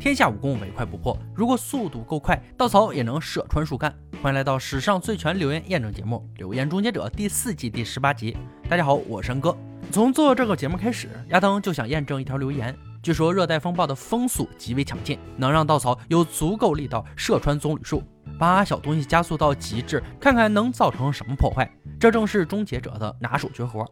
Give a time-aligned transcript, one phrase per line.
[0.00, 3.92] 天下武功唯快不破，如果速度够快，稻草也能射穿树干。
[4.22, 8.36] 欢迎来到史上最全留言验证节目《留言终结者》第四季第十八集。
[8.68, 9.56] 大家好，我是哥。
[9.90, 12.76] 从做这个节目开始，亚当就想验证一条留言。
[13.02, 18.00] 据说热带风暴的风速极为强劲，能让稻草有足够力道射穿棕榈树，
[18.38, 21.68] 把小东西加速到极致，看看能造成什么破坏。
[21.98, 23.84] 这正是终结者的拿手绝活。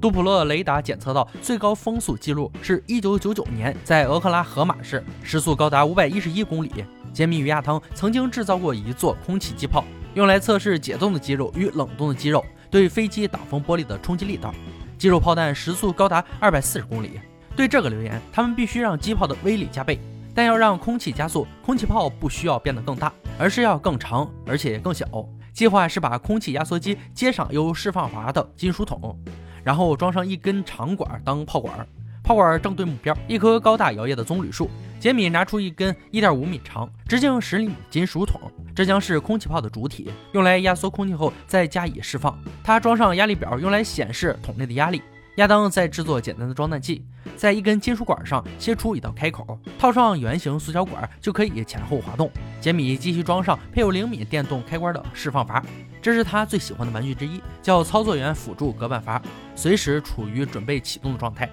[0.00, 6.70] 杜普勒雷达检测到最高风速记录是1999年在俄克拉荷马市，时速高达511公里。
[7.12, 9.84] 杰米与亚当曾经制造过一座空气机炮，
[10.14, 14.54] 用来测试解冻的肌肉与冷冻的肌肉对飞机挡风玻璃的冲击力道。
[14.96, 17.20] 肌肉炮弹时速高达240公里。
[17.56, 19.98] 对这个留言，他们必须让机炮的威力加倍，
[20.32, 25.04] 但要让空气加速，空气炮不需要变得更大，而是要更长，而且更小。
[25.52, 29.18] 计划是把空气压缩机接上有释放阀的金属桶。
[29.62, 31.86] 然后装上一根长管当炮管，
[32.22, 34.70] 炮管正对目标，一棵高大摇曳的棕榈树。
[35.00, 38.40] 杰米拿出一根1.5米长、直径10厘米金属桶，
[38.74, 42.36] 这将是空气炮的主体，用来压缩空气后再加以释放。
[42.64, 45.00] 他装上压力表，用来显示桶内的压力。
[45.36, 47.04] 亚当在制作简单的装弹器，
[47.36, 52.28] 在一根金属管上切出一道开口，套上圆形塑胶管就可以前后滑动。
[52.60, 55.64] 杰米继续装上配有灵敏电动开关的释放阀，
[56.00, 59.20] 这是他最喜欢的玩具之一，叫操作员辅助隔板阀，
[59.54, 61.48] 随时处于准备启动的状态，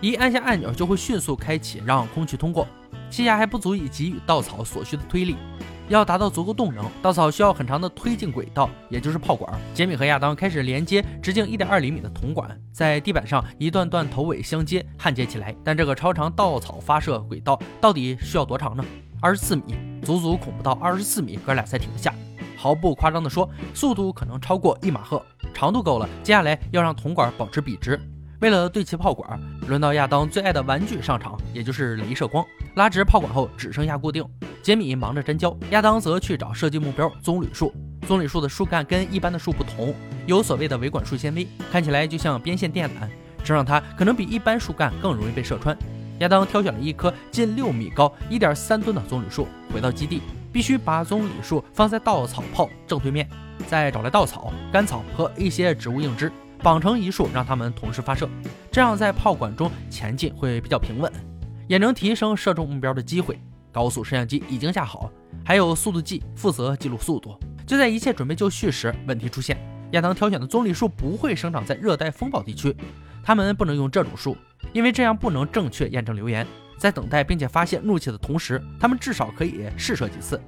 [0.00, 2.66] 一按下按钮就会迅速开启，让空气通过。
[3.10, 5.36] 气压还不足以给予稻草所需的推力。
[5.88, 9.52] 要达到足够动能，稻草需要很长的推进轨道，也就是炮管。
[9.74, 15.54] 杰米和亚当开始连接直径一点二厘米的铜管，在地板上一段段头尾相接焊接起来。
[15.62, 18.82] 但这个超长稻草发射轨道到底需要多长呢？
[19.20, 22.14] 二十四米，足足恐怖到二十四米，哥俩才停下。
[22.64, 25.22] 毫不夸张地说，速度可能超过一马赫。
[25.52, 28.00] 长度够了，接下来要让铜管保持笔直。
[28.40, 32.42] 为了对齐炮管，轮到亚当最爱的玩具上场，也就是镭射光。
[32.76, 34.24] 拉直炮管后，只剩下固定。
[34.62, 37.70] 杰米忙着粘胶，亚当则去找射击目标棕榈树。
[38.08, 39.94] 棕榈树的树干跟一般的树不同，
[40.26, 43.06] 有所谓的维管束纤维，看起来就像边线电缆，
[43.44, 45.76] 这让它可能比一般树干更容易被射穿。
[46.20, 50.22] 亚当挑选了一棵近六米高、一点三吨的棕榈树，回到基地，
[50.54, 53.28] 必须把棕榈树放在稻草炮正对面，
[53.66, 56.30] 再找来稻草、干草和一些植物硬枝，
[56.62, 58.28] 绑成一束，让它们同时发射，
[58.70, 61.12] 这样在炮管中前进会比较平稳，
[61.66, 63.36] 也能提升射中目标的机会。
[63.72, 65.10] 高速摄像机已经架好，
[65.44, 67.36] 还有速度计负责记录速度。
[67.66, 69.58] 就在一切准备就绪时，问题出现：
[69.90, 72.72] 亚当挑选的棕榈树不会生长在热带风暴地区，
[73.24, 74.36] 他们不能用这种树，
[74.72, 76.46] 因为这样不能正确验证留言。
[76.76, 80.40] 在等待并且发现怒气的同时，他们至少可以试射几次，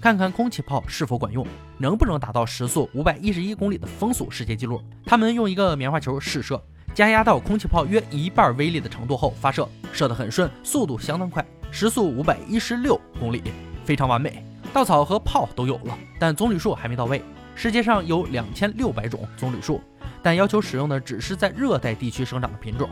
[0.00, 1.46] 看看空气炮是否管用，
[1.78, 4.82] 能不能达到时速五百一十一公里的风速世界纪录。
[5.04, 6.62] 他们用一个棉花球试射，
[6.94, 11.44] 加压到空气炮约一半威力的程度后发射，射得很顺，速度相当快。
[11.70, 13.42] 时速五百一十六公里，
[13.84, 14.44] 非常完美。
[14.72, 17.22] 稻草和炮都有了，但棕榈树还没到位。
[17.54, 19.80] 世界上有两千六百种棕榈树，
[20.22, 22.88] 但要求使用的只是在热带地区生长的品种。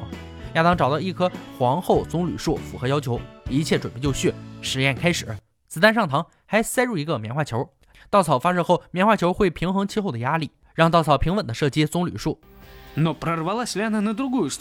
[0.56, 4.32] 亚当找到一棵皇后棕榈树，符合要求，一切准备就绪。
[4.62, 5.36] 实验开始，
[5.68, 7.68] 子弹上膛，还塞入一个棉花球。
[8.08, 12.40] 稻草发射后，棉花球会平衡气候的压力，让稻草平稳地射击棕榈树。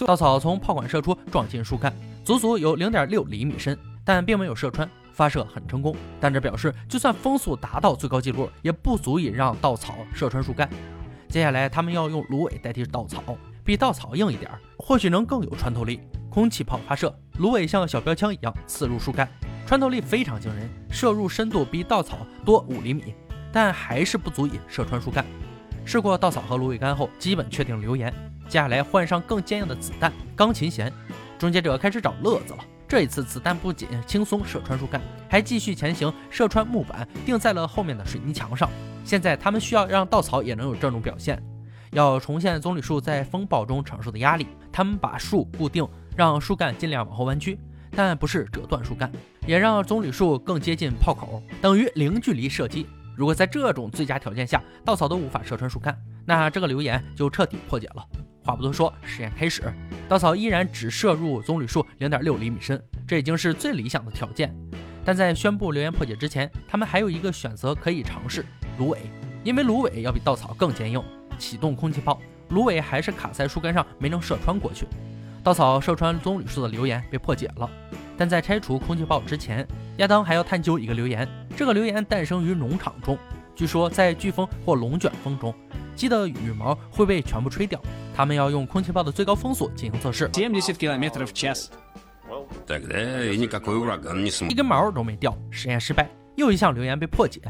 [0.05, 1.93] 稻草从炮管射出，撞进树干，
[2.25, 3.77] 足足有零点六厘米深。
[4.03, 5.95] 但并没有射穿，发射很成功。
[6.19, 10.69] 但这表示，就算风速达到最高纪录，也不足以让稻草射穿树干。
[11.29, 13.23] 接下来，他们要用芦苇代替稻草，
[13.65, 15.99] 比稻草硬一点，或许能更有穿透力。
[16.29, 19.27] 空气炮发射，芦苇像小标枪一样刺入树干，
[19.65, 23.15] 穿透力非常惊人，射入深度比稻草多五厘米，
[23.51, 25.25] 但还是不足以射穿树干。
[25.83, 28.13] 试过稻草和芦苇杆后，基本确定留言。
[28.47, 30.93] 接下来换上更坚硬的子弹，钢琴弦。
[31.39, 32.59] 终结者开始找乐子了。
[32.87, 38.69] 这一次，子弹不仅轻松射穿树干，还继续前行，射穿木板，钉在了后面的水泥墙上。
[39.03, 41.41] 现在，他们需要让稻草也能有这种表现。
[41.95, 47.57] 要重现棕榈树在风暴中承受的压力，他们把树固定，让树干尽量往后弯曲，
[47.91, 49.09] 但不是折断树干，
[49.47, 52.85] 也让棕榈树更接近炮口，等于零距离射击。
[53.15, 58.05] 如果在这种最佳条件下，稻草都无法射穿树干，那这个留言就彻底破解了。
[58.43, 59.63] 话不多说，实验开始。
[60.09, 64.53] 稻草依然只射入棕榈树零点六厘米深，这已经是最理想的条件。
[65.05, 68.45] 但在宣布留言破解之前，他们还有一个选择可以尝试：
[68.77, 68.99] 芦苇，
[69.45, 71.01] 因为芦苇要比稻草更坚硬。
[71.35, 74.87] 启动空气炮，芦苇还是卡在树干上，没能射穿过去。
[75.43, 77.69] 稻草射穿棕榈树的留言被破解了。
[78.17, 79.67] 但在拆除空气炮之前，
[79.97, 81.27] 亚当还要探究一个留言。
[81.55, 83.17] 这个留言诞生于农场中，
[83.53, 85.53] 据说在飓风或龙卷风中。
[85.95, 87.79] 鸡的羽毛会被全部吹掉。
[88.15, 90.29] 他们要用空气炮的最高风速进行测试。
[94.49, 97.41] 一根毛都没掉，实验失败，又一项留言被破解。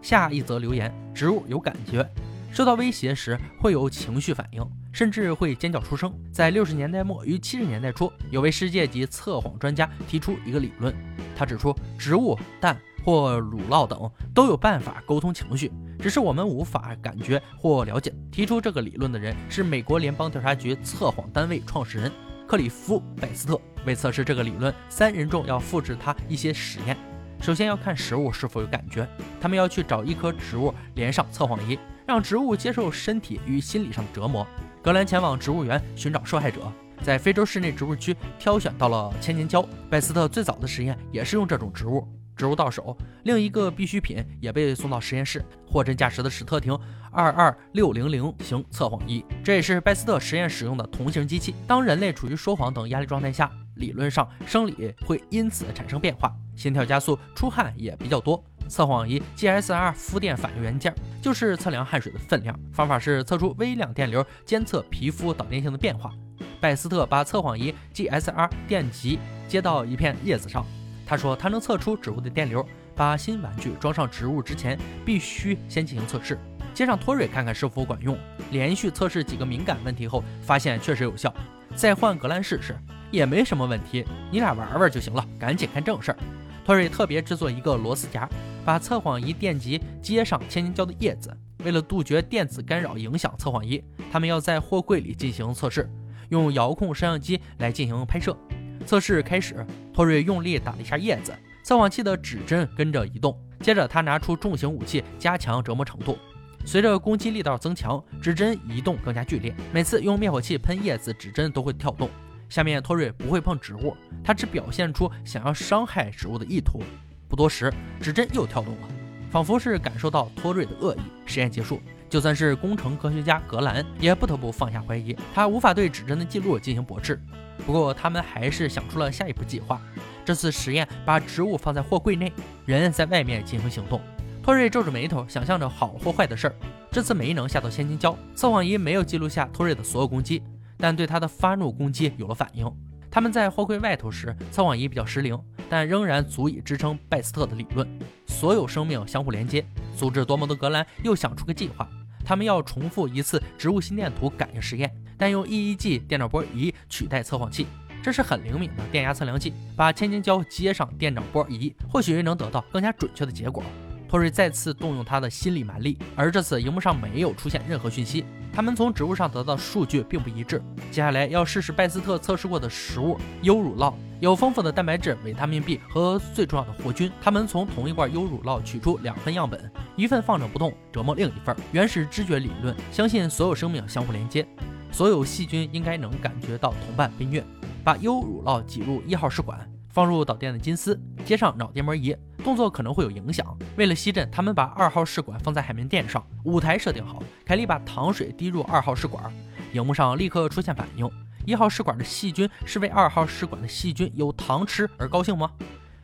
[0.00, 2.08] 下一则留言：植物有感觉，
[2.52, 4.62] 受到威胁时会有情绪反应，
[4.92, 6.12] 甚至会尖叫出声。
[6.30, 10.94] 在六十年代末与七十年代初，有位世界级测谎专家提出一个理论，
[11.34, 18.12] 他指出植物、蛋或乳酪等都有办法沟通情绪，只是我们无法感觉或了解。
[18.30, 22.12] 提出这个理论的人是美国联邦调查局测谎单位创始人
[22.46, 23.58] 克里夫·贝斯特。
[23.86, 26.94] 为测试这个理论，三人众要复制他一些实验。
[27.40, 29.08] 首先要看食物是否有感觉，
[29.40, 31.76] 他们要去找一棵植物，连上测谎仪，
[32.06, 34.46] 让植物接受身体与心理上的折磨。
[34.82, 36.60] 格兰前往植物园寻找受害者，
[37.02, 39.66] 在非洲室内植物区挑选到了千年椒。
[39.88, 42.06] 拜斯特最早的实验也是用这种植物。
[42.34, 46.76] 植物到手，另一个必需品也被送到实验室，货真价实的史特廷
[47.10, 51.54] 二二六零零型测谎仪，这也是拜斯特实验使用的同型机器。
[51.66, 53.50] 当人类处于说谎等压力状态下。
[53.76, 58.44] 理论上，生理会因此产生变化，心跳加速，出汗也比较多。
[58.72, 66.10] 测谎仪 GSR 负电反流元件就是测量汗水的分量，方法是测出微量电流，监测皮肤导电性的变化。
[66.58, 70.64] 拜斯特把测谎仪 GSR 电极接到一片叶子上，
[71.04, 72.66] 他说他能测出植物的电流。
[72.96, 76.38] 把新玩具装上植物之前，必须先进行测试，
[76.72, 78.16] 接上托瑞看看是否管用。
[78.50, 81.32] 连续测试几个敏感问题后，发现确实有效。
[81.74, 82.74] 再换格兰试试。
[83.10, 86.16] 也没什么问题，你俩玩玩就行了，赶紧看正事儿。
[86.64, 88.28] 托瑞特别制作一个螺丝夹，
[88.64, 91.36] 把测谎仪电极接上千年胶的叶子。
[91.64, 95.88] 为了杜绝电子干扰影响测谎仪，他们要在货柜里进行测试，
[96.28, 98.36] 用遥控摄像机来进行拍摄。
[98.84, 101.32] 测试开始，托瑞用力打了一下叶子，
[101.64, 103.38] 测谎器的指针跟着移动。
[103.60, 106.18] 接着他拿出重型武器加强折磨程度，
[106.64, 109.54] 随着攻击力道增强，指针移动更加剧烈。
[109.72, 112.10] 每次用灭火器喷叶子，指针都会跳动。
[112.52, 116.82] 下面托瑞不会碰植物，他只表现出想要伤害植物的意图。
[117.26, 118.88] 不多时，指针又跳动了，
[119.30, 120.98] 仿佛是感受到托瑞的恶意。
[121.24, 127.18] 实验结束，就算是工程科学家格兰也不得不放下怀疑，他无法对指针的记录进行驳斥。
[127.64, 129.80] 不过，他们还是想出了下一步计划。
[130.22, 132.30] 这次实验把植物放在货柜内，
[132.66, 133.98] 人在外面进行行动。
[134.42, 136.54] 托瑞皱着眉头，想象着好或坏的事儿。
[136.90, 140.42] 这次没能下到千金礁，测谎仪没有记录下托瑞的所有攻击。
[140.82, 142.68] 但对他的发怒攻击有了反应。
[143.08, 145.38] 他们在货柜外头时，测谎仪比较失灵，
[145.68, 147.88] 但仍然足以支撑拜斯特的理论：
[148.26, 149.64] 所有生命相互连接。
[149.96, 151.88] 足智多谋的格兰又想出个计划，
[152.24, 157.68] 他们要重复一次植物心电图感应实验，但用 EEG 电脑波仪取代测谎器。
[158.02, 163.62] 这是很灵敏的电压测量器，把千斤胶接上电脑波仪，或许能得到更加准确的结果。
[164.08, 168.24] 托瑞再次动用他的心理蛮力，而这次荧幕上没有出现任何讯息。
[168.52, 170.62] 他们从植物上得到的数据并不一致。
[170.90, 177.10] 接下来要试试拜斯特测试过的食物——优乳酪，有丰富的蛋白质、维他命 B 和最重要的活菌。
[177.20, 181.56] 他们从同一罐优乳酪取出两份样本，一份放着不动，折磨另一份。
[181.72, 184.46] 原始知觉理论相信所有生命相互连接，
[184.90, 187.42] 所有细菌应该能感觉到同伴被虐。
[187.82, 189.58] 把优乳酪挤入一号试管。
[189.92, 193.46] 放入导电的金丝，接上脑电膜仪，动作可能会有影响。
[193.76, 197.22] 为了吸震，他们把二号试管放在海绵垫上，舞台设定好。
[197.44, 199.30] 凯莉把糖水滴入二号试管，
[199.74, 201.08] 荧幕上立刻出现反应。
[201.44, 205.50] 一号试管的细菌是为二号试管的细菌有糖吃而高兴吗？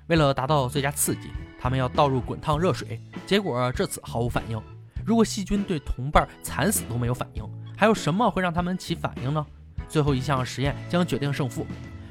[0.08, 4.61] 为了达到最佳刺激，他们要倒入滚烫热水，结果这次毫无反应。
[5.07, 7.42] 如果细菌对同伴惨死都没有反应，
[7.75, 9.47] 还有什么会让他们起反应呢？
[9.88, 11.66] 最后一项实验将决定胜负。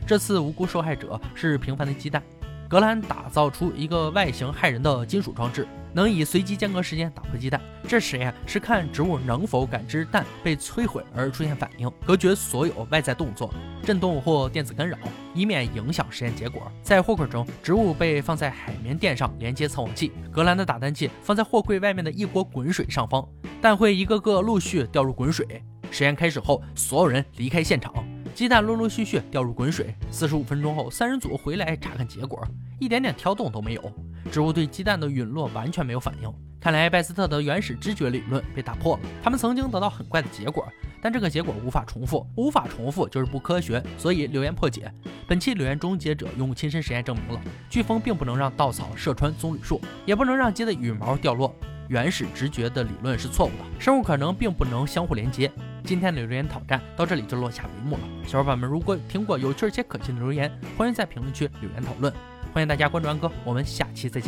[0.07, 2.23] 这次无辜受害者是平凡的鸡蛋。
[2.69, 7.61] 格兰打造出一个外形骇人的金属装置，能以随机间隔时间打破鸡蛋。
[7.87, 14.97] 这实验是看植物能否感知蛋被摧毁而出现反应，隔绝所有外在动作、震动或电子干扰，
[15.33, 16.71] 以免影响实验结果。
[16.81, 20.13] 在货柜中，植物被放在海绵垫上连接测谎器。
[20.31, 23.27] 格兰的打蛋器放在货柜外面的一锅滚水上方，
[23.61, 25.45] 蛋会一个个陆续掉入滚水。
[25.91, 27.93] 实验开始后，所有人离开现场。
[28.37, 29.95] 鸡蛋陆陆续续掉入滚水。
[30.11, 32.39] 四十五分钟后，三人组回来查看结果，
[32.79, 33.91] 一点点跳动都没有。
[34.31, 36.31] 植物对鸡蛋的陨落完全没有反应。
[36.61, 39.03] 看来拜斯特的原始知觉理论被打破了。
[39.23, 43.83] 他们曾经得到很怪的结果，但这个结果无法重复，无法重复就是不科学。
[43.97, 44.91] 所以留言破解。
[45.27, 51.53] 本期留言终结者用亲身实验证明了，飓风并不能让稻草射穿棕榈树，也不能让鸡的羽毛掉落。
[51.89, 55.49] 原始直觉的理论是错误的，生物可能并不能相互连接。
[55.85, 58.01] 今天的留言挑战到这里就落下帷幕了。
[58.25, 62.13] 小伙伴们，如果听过有趣且可信的留言，欢迎在评论区留言讨论。
[62.53, 64.25] 欢迎大家关注安哥，我们下期再见。